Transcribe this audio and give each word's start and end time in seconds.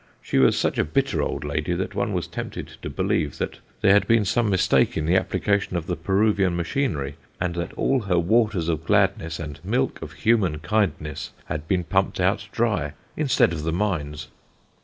She 0.19 0.39
was 0.39 0.57
such 0.57 0.79
a 0.79 0.83
bitter 0.83 1.21
old 1.21 1.43
lady, 1.43 1.73
that 1.75 1.93
one 1.93 2.11
was 2.11 2.25
tempted 2.25 2.71
to 2.81 2.89
believe 2.89 3.37
there 3.37 3.93
had 3.93 4.07
been 4.07 4.25
some 4.25 4.49
mistake 4.49 4.97
in 4.97 5.05
the 5.05 5.15
application 5.15 5.77
of 5.77 5.85
the 5.85 5.95
Peruvian 5.95 6.55
machinery, 6.55 7.17
and 7.39 7.53
that 7.53 7.71
all 7.73 7.99
her 7.99 8.17
waters 8.17 8.67
of 8.67 8.83
gladness 8.83 9.37
and 9.37 9.59
milk 9.63 10.01
of 10.01 10.13
human 10.13 10.57
kindness 10.57 11.33
had 11.45 11.67
been 11.67 11.83
pumped 11.83 12.19
out 12.19 12.47
dry, 12.51 12.93
instead 13.15 13.53
of 13.53 13.61
the 13.61 13.71
mines. 13.71 14.29